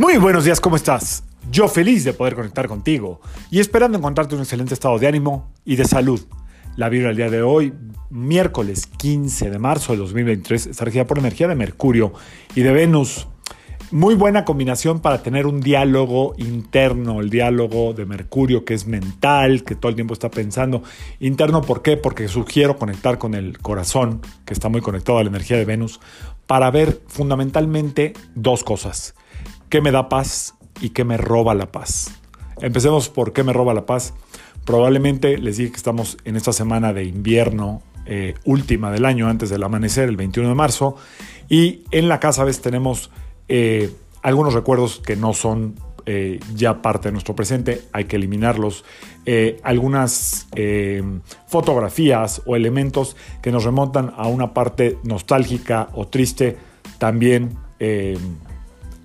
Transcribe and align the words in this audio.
Muy 0.00 0.16
buenos 0.16 0.44
días, 0.44 0.60
¿cómo 0.60 0.76
estás? 0.76 1.24
Yo 1.50 1.66
feliz 1.66 2.04
de 2.04 2.12
poder 2.12 2.36
conectar 2.36 2.68
contigo 2.68 3.20
y 3.50 3.58
esperando 3.58 3.98
encontrarte 3.98 4.36
un 4.36 4.42
excelente 4.42 4.72
estado 4.72 4.96
de 4.96 5.08
ánimo 5.08 5.50
y 5.64 5.74
de 5.74 5.86
salud. 5.86 6.20
La 6.76 6.88
vibra 6.88 7.08
del 7.08 7.16
día 7.16 7.30
de 7.30 7.42
hoy, 7.42 7.74
miércoles 8.08 8.86
15 8.86 9.50
de 9.50 9.58
marzo 9.58 9.90
de 9.90 9.98
2023, 9.98 10.68
está 10.68 10.84
regida 10.84 11.04
por 11.04 11.18
energía 11.18 11.48
de 11.48 11.56
Mercurio 11.56 12.12
y 12.54 12.60
de 12.60 12.70
Venus. 12.70 13.26
Muy 13.90 14.14
buena 14.14 14.44
combinación 14.44 15.00
para 15.00 15.20
tener 15.20 15.48
un 15.48 15.60
diálogo 15.60 16.34
interno, 16.36 17.20
el 17.20 17.28
diálogo 17.28 17.92
de 17.92 18.06
Mercurio 18.06 18.64
que 18.64 18.74
es 18.74 18.86
mental, 18.86 19.64
que 19.64 19.74
todo 19.74 19.90
el 19.90 19.96
tiempo 19.96 20.14
está 20.14 20.30
pensando. 20.30 20.84
Interno, 21.18 21.60
¿por 21.62 21.82
qué? 21.82 21.96
Porque 21.96 22.28
sugiero 22.28 22.76
conectar 22.76 23.18
con 23.18 23.34
el 23.34 23.58
corazón, 23.58 24.20
que 24.44 24.54
está 24.54 24.68
muy 24.68 24.80
conectado 24.80 25.18
a 25.18 25.24
la 25.24 25.30
energía 25.30 25.56
de 25.56 25.64
Venus, 25.64 25.98
para 26.46 26.70
ver 26.70 27.00
fundamentalmente 27.08 28.12
dos 28.36 28.62
cosas 28.62 29.16
qué 29.68 29.80
me 29.80 29.90
da 29.90 30.08
paz 30.08 30.54
y 30.80 30.90
qué 30.90 31.04
me 31.04 31.16
roba 31.16 31.54
la 31.54 31.70
paz. 31.70 32.18
Empecemos 32.60 33.08
por 33.08 33.32
qué 33.32 33.44
me 33.44 33.52
roba 33.52 33.74
la 33.74 33.86
paz. 33.86 34.14
Probablemente 34.64 35.38
les 35.38 35.56
dije 35.56 35.70
que 35.70 35.76
estamos 35.76 36.18
en 36.24 36.36
esta 36.36 36.52
semana 36.52 36.92
de 36.92 37.04
invierno 37.04 37.82
eh, 38.06 38.34
última 38.44 38.90
del 38.90 39.04
año, 39.04 39.28
antes 39.28 39.50
del 39.50 39.62
amanecer, 39.62 40.08
el 40.08 40.16
21 40.16 40.48
de 40.48 40.54
marzo, 40.54 40.96
y 41.48 41.84
en 41.90 42.08
la 42.08 42.20
casa 42.20 42.42
a 42.42 42.44
veces 42.46 42.62
tenemos 42.62 43.10
eh, 43.48 43.92
algunos 44.22 44.54
recuerdos 44.54 45.00
que 45.04 45.14
no 45.14 45.34
son 45.34 45.74
eh, 46.06 46.40
ya 46.54 46.80
parte 46.80 47.08
de 47.08 47.12
nuestro 47.12 47.36
presente, 47.36 47.82
hay 47.92 48.04
que 48.04 48.16
eliminarlos. 48.16 48.84
algunas 49.62 50.48
fotografías 51.48 52.40
o 52.46 52.56
elementos 52.56 53.14
que 53.42 53.52
nos 53.52 53.64
remontan 53.64 54.14
a 54.16 54.26
una 54.26 54.54
parte 54.54 54.96
nostálgica 55.04 55.90
o 55.92 56.08
triste, 56.08 56.56
también 56.98 57.58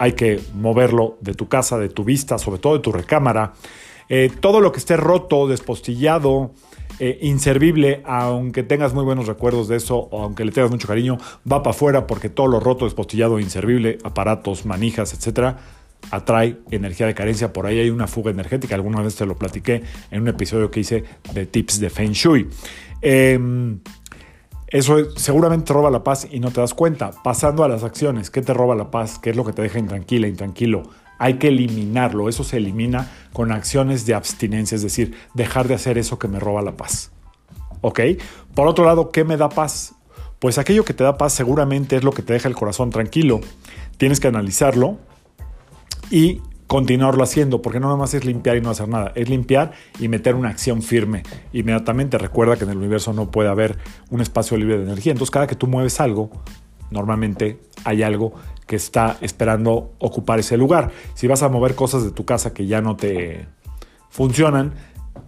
hay 0.00 0.14
que 0.14 0.40
moverlo 0.54 1.18
de 1.20 1.34
tu 1.34 1.46
casa, 1.46 1.76
de 1.76 1.90
tu 1.90 2.04
vista, 2.04 2.38
sobre 2.38 2.58
todo 2.58 2.72
de 2.72 2.80
tu 2.80 2.90
recámara. 2.90 3.52
Eh, 4.08 4.32
todo 4.40 4.62
lo 4.62 4.72
que 4.72 4.78
esté 4.78 4.96
roto, 4.96 5.46
despostillado, 5.46 6.52
eh, 6.98 7.18
inservible, 7.20 8.00
aunque 8.06 8.62
tengas 8.62 8.94
muy 8.94 9.04
buenos 9.04 9.26
recuerdos 9.26 9.68
de 9.68 9.76
eso 9.76 10.08
o 10.10 10.22
aunque 10.22 10.46
le 10.46 10.52
tengas 10.52 10.70
mucho 10.70 10.88
cariño, 10.88 11.18
va 11.50 11.62
para 11.62 11.76
afuera 11.76 12.06
porque 12.06 12.30
todo 12.30 12.46
lo 12.46 12.60
roto, 12.60 12.86
despostillado, 12.86 13.38
inservible, 13.38 13.98
aparatos, 14.02 14.64
manijas, 14.64 15.12
etcétera, 15.12 15.58
atrae 16.10 16.56
energía 16.70 17.06
de 17.06 17.14
carencia. 17.14 17.52
Por 17.52 17.66
ahí 17.66 17.78
hay 17.78 17.90
una 17.90 18.06
fuga 18.06 18.30
energética. 18.30 18.76
Alguna 18.76 19.02
vez 19.02 19.16
te 19.16 19.26
lo 19.26 19.36
platiqué 19.36 19.82
en 20.10 20.22
un 20.22 20.28
episodio 20.28 20.70
que 20.70 20.80
hice 20.80 21.04
de 21.34 21.44
tips 21.44 21.78
de 21.78 21.90
Feng 21.90 22.12
Shui. 22.12 22.48
Em, 23.02 23.80
eso 24.70 24.96
seguramente 25.16 25.66
te 25.66 25.72
roba 25.72 25.90
la 25.90 26.04
paz 26.04 26.28
y 26.30 26.38
no 26.38 26.50
te 26.50 26.60
das 26.60 26.74
cuenta. 26.74 27.10
Pasando 27.24 27.64
a 27.64 27.68
las 27.68 27.82
acciones, 27.82 28.30
¿qué 28.30 28.40
te 28.40 28.54
roba 28.54 28.76
la 28.76 28.90
paz? 28.90 29.18
¿Qué 29.18 29.30
es 29.30 29.36
lo 29.36 29.44
que 29.44 29.52
te 29.52 29.62
deja 29.62 29.78
intranquila, 29.78 30.28
intranquilo? 30.28 30.84
Hay 31.18 31.34
que 31.34 31.48
eliminarlo. 31.48 32.28
Eso 32.28 32.44
se 32.44 32.58
elimina 32.58 33.10
con 33.32 33.50
acciones 33.50 34.06
de 34.06 34.14
abstinencia, 34.14 34.76
es 34.76 34.82
decir, 34.82 35.16
dejar 35.34 35.66
de 35.66 35.74
hacer 35.74 35.98
eso 35.98 36.18
que 36.18 36.28
me 36.28 36.38
roba 36.38 36.62
la 36.62 36.76
paz. 36.76 37.10
¿Ok? 37.80 38.00
Por 38.54 38.68
otro 38.68 38.84
lado, 38.84 39.10
¿qué 39.10 39.24
me 39.24 39.36
da 39.36 39.48
paz? 39.48 39.94
Pues 40.38 40.56
aquello 40.56 40.84
que 40.84 40.94
te 40.94 41.04
da 41.04 41.18
paz 41.18 41.32
seguramente 41.32 41.96
es 41.96 42.04
lo 42.04 42.12
que 42.12 42.22
te 42.22 42.32
deja 42.32 42.48
el 42.48 42.54
corazón 42.54 42.90
tranquilo. 42.90 43.40
Tienes 43.98 44.20
que 44.20 44.28
analizarlo 44.28 44.98
y 46.10 46.40
continuarlo 46.70 47.24
haciendo, 47.24 47.62
porque 47.62 47.80
no 47.80 47.88
nada 47.88 47.98
más 47.98 48.14
es 48.14 48.24
limpiar 48.24 48.56
y 48.56 48.60
no 48.60 48.70
hacer 48.70 48.86
nada, 48.86 49.10
es 49.16 49.28
limpiar 49.28 49.72
y 49.98 50.06
meter 50.06 50.36
una 50.36 50.50
acción 50.50 50.82
firme. 50.82 51.24
Inmediatamente 51.52 52.16
recuerda 52.16 52.56
que 52.56 52.62
en 52.62 52.70
el 52.70 52.76
universo 52.76 53.12
no 53.12 53.28
puede 53.28 53.48
haber 53.48 53.76
un 54.08 54.20
espacio 54.20 54.56
libre 54.56 54.78
de 54.78 54.84
energía. 54.84 55.10
Entonces 55.10 55.32
cada 55.32 55.48
que 55.48 55.56
tú 55.56 55.66
mueves 55.66 56.00
algo, 56.00 56.30
normalmente 56.92 57.58
hay 57.82 58.04
algo 58.04 58.34
que 58.68 58.76
está 58.76 59.16
esperando 59.20 59.94
ocupar 59.98 60.38
ese 60.38 60.56
lugar. 60.56 60.92
Si 61.14 61.26
vas 61.26 61.42
a 61.42 61.48
mover 61.48 61.74
cosas 61.74 62.04
de 62.04 62.12
tu 62.12 62.24
casa 62.24 62.54
que 62.54 62.68
ya 62.68 62.80
no 62.80 62.94
te 62.94 63.48
funcionan, 64.08 64.74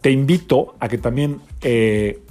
te 0.01 0.13
invito 0.13 0.77
a 0.79 0.87
que 0.87 0.99
también 0.99 1.41
eh, 1.63 2.23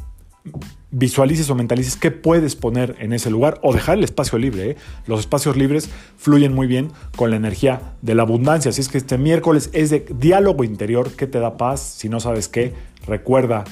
visualices 0.91 1.49
o 1.49 1.55
mentalices 1.55 1.95
qué 1.95 2.11
puedes 2.11 2.55
poner 2.55 2.95
en 2.99 3.13
ese 3.13 3.29
lugar 3.29 3.59
o 3.63 3.73
dejar 3.73 3.97
el 3.97 4.03
espacio 4.03 4.37
libre. 4.37 4.71
¿eh? 4.71 4.77
Los 5.07 5.21
espacios 5.21 5.57
libres 5.57 5.89
fluyen 6.17 6.53
muy 6.53 6.67
bien 6.67 6.91
con 7.15 7.29
la 7.29 7.37
energía 7.37 7.95
de 8.01 8.15
la 8.15 8.23
abundancia. 8.23 8.69
Así 8.69 8.81
es 8.81 8.89
que 8.89 8.97
este 8.97 9.17
miércoles 9.17 9.69
es 9.73 9.89
de 9.89 10.05
diálogo 10.17 10.63
interior 10.63 11.11
que 11.11 11.27
te 11.27 11.39
da 11.39 11.57
paz. 11.57 11.79
Si 11.79 12.09
no 12.09 12.19
sabes 12.19 12.47
qué, 12.47 12.73
recuerda 13.07 13.63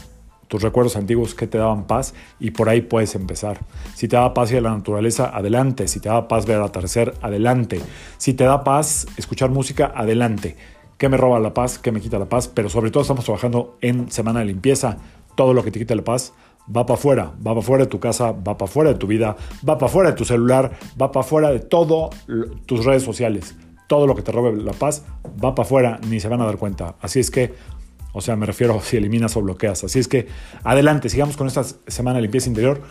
tus 0.47 0.63
recuerdos 0.63 0.95
antiguos 0.95 1.35
que 1.35 1.45
te 1.45 1.59
daban 1.59 1.85
paz 1.85 2.15
y 2.39 2.51
por 2.51 2.69
ahí 2.69 2.81
puedes 2.81 3.13
empezar. 3.15 3.59
Si 3.93 4.07
te 4.07 4.15
da 4.15 4.33
paz 4.33 4.51
ir 4.51 4.57
a 4.57 4.61
la 4.61 4.71
naturaleza, 4.71 5.29
adelante. 5.33 5.87
Si 5.87 5.99
te 5.99 6.09
da 6.09 6.27
paz 6.27 6.45
ver 6.45 6.57
el 6.57 6.63
atardecer, 6.63 7.13
adelante. 7.21 7.79
Si 8.17 8.33
te 8.33 8.45
da 8.45 8.63
paz 8.63 9.05
escuchar 9.15 9.51
música, 9.51 9.93
adelante. 9.95 10.57
¿Qué 10.97 11.07
me 11.07 11.17
roba 11.17 11.39
la 11.39 11.53
paz? 11.53 11.79
¿Qué 11.79 11.91
me 11.91 12.01
quita 12.01 12.19
la 12.19 12.27
paz? 12.27 12.47
Pero 12.47 12.67
sobre 12.67 12.91
todo 12.91 13.01
estamos 13.03 13.23
trabajando 13.23 13.77
en 13.79 14.11
semana 14.11 14.39
de 14.39 14.45
limpieza. 14.47 14.97
Todo 15.39 15.53
lo 15.53 15.63
que 15.63 15.71
te 15.71 15.79
quita 15.79 15.95
la 15.95 16.03
paz 16.03 16.33
va 16.67 16.85
para 16.85 16.95
afuera, 16.99 17.31
va 17.37 17.51
para 17.53 17.59
afuera 17.59 17.85
de 17.85 17.89
tu 17.89 17.97
casa, 17.97 18.33
va 18.33 18.57
para 18.57 18.65
afuera 18.65 18.89
de 18.91 18.97
tu 18.97 19.07
vida, 19.07 19.37
va 19.65 19.77
para 19.77 19.85
afuera 19.85 20.09
de 20.11 20.17
tu 20.17 20.25
celular, 20.25 20.69
va 21.01 21.13
para 21.13 21.25
afuera 21.25 21.49
de 21.49 21.61
todas 21.61 22.09
tus 22.65 22.83
redes 22.83 23.03
sociales. 23.03 23.55
Todo 23.87 24.05
lo 24.05 24.15
que 24.15 24.21
te 24.21 24.33
robe 24.33 24.61
la 24.61 24.73
paz 24.73 25.05
va 25.41 25.55
para 25.55 25.65
afuera, 25.65 25.99
ni 26.09 26.19
se 26.19 26.27
van 26.27 26.41
a 26.41 26.45
dar 26.45 26.57
cuenta. 26.57 26.95
Así 26.99 27.21
es 27.21 27.31
que, 27.31 27.53
o 28.11 28.19
sea, 28.19 28.35
me 28.35 28.45
refiero 28.45 28.81
si 28.83 28.97
eliminas 28.97 29.37
o 29.37 29.41
bloqueas. 29.41 29.81
Así 29.85 29.99
es 29.99 30.09
que, 30.09 30.27
adelante, 30.65 31.07
sigamos 31.07 31.37
con 31.37 31.47
esta 31.47 31.63
semana 31.63 32.17
de 32.17 32.23
limpieza 32.23 32.49
interior, 32.49 32.81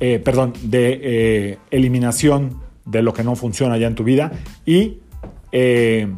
eh, 0.00 0.18
perdón, 0.18 0.54
de 0.62 1.00
eh, 1.02 1.58
eliminación 1.70 2.62
de 2.86 3.02
lo 3.02 3.12
que 3.12 3.22
no 3.22 3.36
funciona 3.36 3.76
ya 3.76 3.86
en 3.86 3.94
tu 3.94 4.02
vida 4.02 4.32
y 4.64 5.00
eh, 5.52 6.10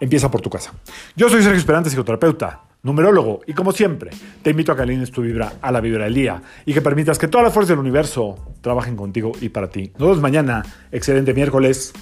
empieza 0.00 0.32
por 0.32 0.40
tu 0.40 0.50
casa. 0.50 0.74
Yo 1.14 1.28
soy 1.28 1.42
Sergio 1.42 1.60
Esperante, 1.60 1.90
psicoterapeuta 1.90 2.61
numerólogo, 2.82 3.40
y 3.46 3.52
como 3.52 3.72
siempre, 3.72 4.10
te 4.42 4.50
invito 4.50 4.72
a 4.72 4.76
que 4.76 4.82
alines 4.82 5.10
tu 5.10 5.22
vibra 5.22 5.54
a 5.60 5.70
la 5.70 5.80
vibra 5.80 6.04
del 6.04 6.14
día 6.14 6.42
y 6.66 6.74
que 6.74 6.82
permitas 6.82 7.18
que 7.18 7.28
todas 7.28 7.44
las 7.44 7.54
fuerzas 7.54 7.70
del 7.70 7.78
universo 7.78 8.36
trabajen 8.60 8.96
contigo 8.96 9.32
y 9.40 9.50
para 9.50 9.68
ti. 9.68 9.92
Nos 9.98 10.08
vemos 10.08 10.20
mañana. 10.20 10.64
Excelente 10.90 11.32
miércoles. 11.32 11.92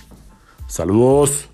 Saludos. 0.67 1.51